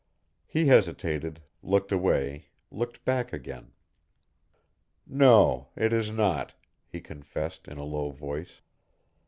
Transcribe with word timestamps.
He 0.47 0.65
hesitated, 0.65 1.43
looked 1.61 1.91
away, 1.91 2.47
looked 2.71 3.05
back 3.05 3.31
again. 3.31 3.71
"No, 5.05 5.67
it 5.75 5.93
is 5.93 6.09
not," 6.09 6.55
he 6.87 6.99
confessed, 6.99 7.67
in 7.67 7.77
a 7.77 7.83
low 7.83 8.09
voice. 8.09 8.61